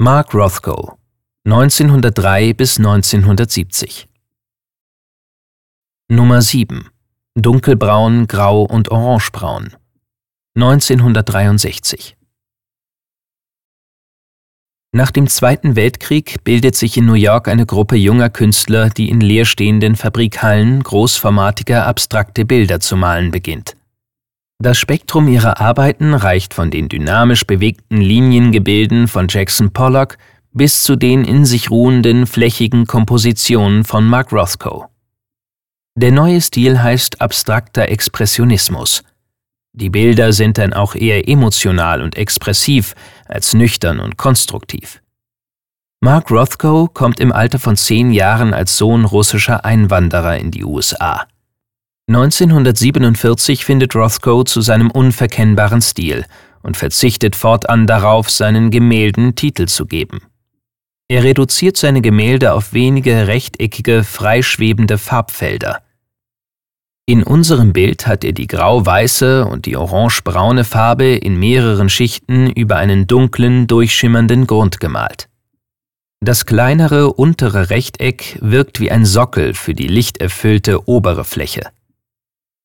Mark 0.00 0.32
Rothko 0.32 0.96
1903 1.44 2.52
bis 2.52 2.78
1970 2.78 4.06
Nummer 6.08 6.40
7 6.40 6.88
Dunkelbraun, 7.34 8.28
Grau 8.28 8.62
und 8.62 8.92
Orangebraun 8.92 9.74
1963 10.54 12.16
Nach 14.92 15.10
dem 15.10 15.26
Zweiten 15.26 15.74
Weltkrieg 15.74 16.44
bildet 16.44 16.76
sich 16.76 16.96
in 16.96 17.06
New 17.06 17.14
York 17.14 17.48
eine 17.48 17.66
Gruppe 17.66 17.96
junger 17.96 18.30
Künstler, 18.30 18.90
die 18.90 19.08
in 19.08 19.20
leerstehenden 19.20 19.96
Fabrikhallen 19.96 20.80
großformatige 20.80 21.82
abstrakte 21.82 22.44
Bilder 22.44 22.78
zu 22.78 22.96
malen 22.96 23.32
beginnt. 23.32 23.77
Das 24.60 24.76
Spektrum 24.76 25.28
ihrer 25.28 25.60
Arbeiten 25.60 26.14
reicht 26.14 26.52
von 26.52 26.72
den 26.72 26.88
dynamisch 26.88 27.46
bewegten 27.46 27.98
Liniengebilden 27.98 29.06
von 29.06 29.28
Jackson 29.28 29.72
Pollock 29.72 30.18
bis 30.50 30.82
zu 30.82 30.96
den 30.96 31.24
in 31.24 31.44
sich 31.44 31.70
ruhenden, 31.70 32.26
flächigen 32.26 32.84
Kompositionen 32.84 33.84
von 33.84 34.04
Mark 34.04 34.32
Rothko. 34.32 34.86
Der 35.94 36.10
neue 36.10 36.40
Stil 36.40 36.82
heißt 36.82 37.20
abstrakter 37.20 37.88
Expressionismus. 37.88 39.04
Die 39.74 39.90
Bilder 39.90 40.32
sind 40.32 40.58
dann 40.58 40.72
auch 40.72 40.96
eher 40.96 41.28
emotional 41.28 42.02
und 42.02 42.16
expressiv 42.16 42.96
als 43.26 43.54
nüchtern 43.54 44.00
und 44.00 44.16
konstruktiv. 44.16 45.00
Mark 46.00 46.32
Rothko 46.32 46.88
kommt 46.92 47.20
im 47.20 47.30
Alter 47.30 47.60
von 47.60 47.76
zehn 47.76 48.10
Jahren 48.10 48.52
als 48.52 48.76
Sohn 48.76 49.04
russischer 49.04 49.64
Einwanderer 49.64 50.36
in 50.36 50.50
die 50.50 50.64
USA. 50.64 51.28
1947 52.08 53.66
findet 53.66 53.94
Rothko 53.94 54.42
zu 54.42 54.62
seinem 54.62 54.90
unverkennbaren 54.90 55.82
Stil 55.82 56.24
und 56.62 56.78
verzichtet 56.78 57.36
fortan 57.36 57.86
darauf, 57.86 58.30
seinen 58.30 58.70
Gemälden 58.70 59.34
Titel 59.34 59.66
zu 59.66 59.84
geben. 59.84 60.22
Er 61.08 61.22
reduziert 61.22 61.76
seine 61.76 62.00
Gemälde 62.00 62.54
auf 62.54 62.72
wenige 62.72 63.26
rechteckige, 63.26 64.04
freischwebende 64.04 64.96
Farbfelder. 64.96 65.82
In 67.04 67.22
unserem 67.22 67.74
Bild 67.74 68.06
hat 68.06 68.24
er 68.24 68.32
die 68.32 68.46
grau-weiße 68.46 69.46
und 69.46 69.66
die 69.66 69.76
orange-braune 69.76 70.64
Farbe 70.64 71.14
in 71.14 71.38
mehreren 71.38 71.90
Schichten 71.90 72.50
über 72.50 72.76
einen 72.76 73.06
dunklen, 73.06 73.66
durchschimmernden 73.66 74.46
Grund 74.46 74.80
gemalt. 74.80 75.28
Das 76.20 76.46
kleinere 76.46 77.12
untere 77.12 77.70
Rechteck 77.70 78.38
wirkt 78.40 78.80
wie 78.80 78.90
ein 78.90 79.04
Sockel 79.04 79.54
für 79.54 79.74
die 79.74 79.88
lichterfüllte 79.88 80.88
obere 80.88 81.24
Fläche. 81.24 81.70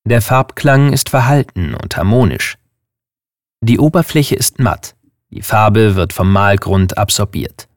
Der 0.05 0.21
Farbklang 0.21 0.91
ist 0.91 1.09
verhalten 1.09 1.75
und 1.75 1.95
harmonisch. 1.95 2.57
Die 3.61 3.79
Oberfläche 3.79 4.35
ist 4.35 4.59
matt, 4.59 4.95
die 5.29 5.41
Farbe 5.41 5.95
wird 5.95 6.11
vom 6.11 6.29
Malgrund 6.29 6.97
absorbiert. 6.97 7.69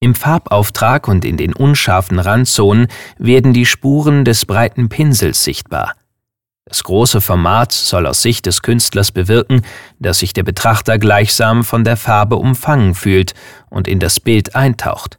Im 0.00 0.14
Farbauftrag 0.14 1.08
und 1.08 1.24
in 1.24 1.38
den 1.38 1.54
unscharfen 1.54 2.18
Randzonen 2.18 2.88
werden 3.16 3.54
die 3.54 3.64
Spuren 3.64 4.26
des 4.26 4.44
breiten 4.44 4.90
Pinsels 4.90 5.42
sichtbar. 5.42 5.94
Das 6.66 6.84
große 6.84 7.22
Format 7.22 7.72
soll 7.72 8.06
aus 8.06 8.20
Sicht 8.20 8.44
des 8.44 8.60
Künstlers 8.60 9.10
bewirken, 9.10 9.62
dass 9.98 10.18
sich 10.18 10.34
der 10.34 10.42
Betrachter 10.42 10.98
gleichsam 10.98 11.64
von 11.64 11.84
der 11.84 11.96
Farbe 11.96 12.36
umfangen 12.36 12.94
fühlt 12.94 13.32
und 13.70 13.88
in 13.88 13.98
das 13.98 14.20
Bild 14.20 14.54
eintaucht. 14.54 15.16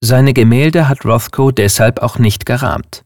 Seine 0.00 0.32
Gemälde 0.32 0.88
hat 0.88 1.04
Rothko 1.04 1.50
deshalb 1.50 2.00
auch 2.00 2.18
nicht 2.18 2.46
gerahmt. 2.46 3.04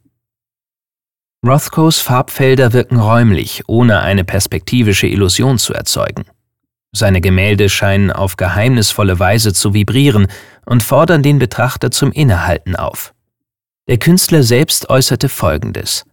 Rothkos 1.47 2.01
Farbfelder 2.01 2.73
wirken 2.73 2.99
räumlich, 2.99 3.63
ohne 3.69 4.01
eine 4.01 4.25
perspektivische 4.25 5.07
Illusion 5.07 5.59
zu 5.59 5.73
erzeugen. 5.73 6.25
Seine 6.93 7.21
Gemälde 7.21 7.69
scheinen 7.69 8.11
auf 8.11 8.37
geheimnisvolle 8.37 9.21
Weise 9.21 9.53
zu 9.53 9.73
vibrieren 9.73 10.27
und 10.67 10.83
fordern 10.83 11.23
den 11.23 11.39
Betrachter 11.39 11.93
zum 11.93 12.11
Innehalten 12.11 12.75
auf. 12.75 13.15
Der 13.89 13.99
Künstler 13.99 14.43
selbst 14.43 14.91
äußerte 14.91 15.29
Folgendes. 15.29 16.05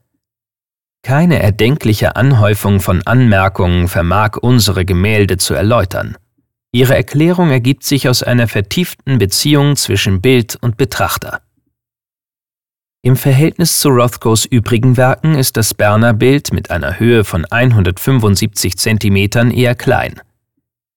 Keine 1.02 1.42
erdenkliche 1.42 2.16
Anhäufung 2.16 2.80
von 2.80 3.02
Anmerkungen 3.06 3.88
vermag 3.88 4.38
unsere 4.38 4.86
Gemälde 4.86 5.38
zu 5.38 5.56
erläutern. 5.56 6.18
Ihre 6.72 6.96
Erklärung 6.96 7.50
ergibt 7.50 7.84
sich 7.84 8.10
aus 8.10 8.22
einer 8.22 8.48
vertieften 8.48 9.18
Beziehung 9.18 9.76
zwischen 9.76 10.22
Bild 10.22 10.58
und 10.62 10.78
Betrachter. 10.78 11.42
Im 13.06 13.16
Verhältnis 13.16 13.82
zu 13.82 13.90
Rothkos 13.90 14.46
übrigen 14.46 14.98
Werken 14.98 15.36
ist 15.36 15.58
das 15.58 15.76
Berner 15.76 16.12
Bild 16.12 16.52
mit 16.52 16.72
einer 16.72 16.98
Höhe 16.98 17.24
von 17.24 17.46
175 17.46 18.78
cm 18.78 19.52
eher 19.52 19.76
klein. 19.76 20.20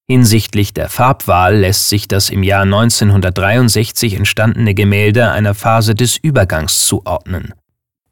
Hinsichtlich 0.07 0.73
der 0.73 0.89
Farbwahl 0.89 1.57
lässt 1.57 1.87
sich 1.87 2.07
das 2.07 2.31
im 2.31 2.41
Jahr 2.41 2.63
1963 2.63 4.15
entstandene 4.15 4.73
Gemälde 4.73 5.29
einer 5.29 5.53
Phase 5.53 5.93
des 5.93 6.17
Übergangs 6.17 6.87
zuordnen. 6.87 7.53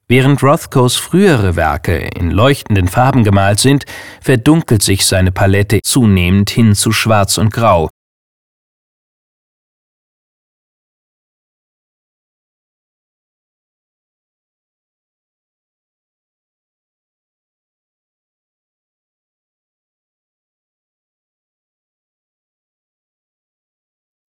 Während 0.07 0.43
Rothkos 0.43 0.95
frühere 0.95 1.55
Werke 1.55 1.97
in 1.97 2.29
leuchtenden 2.29 2.89
Farben 2.89 3.23
gemalt 3.23 3.59
sind, 3.59 3.85
verdunkelt 4.21 4.83
sich 4.83 5.07
seine 5.07 5.31
Palette 5.31 5.79
zunehmend 5.81 6.51
hin 6.51 6.75
zu 6.75 6.91
Schwarz 6.91 7.39
und 7.39 7.51
Grau, 7.51 7.89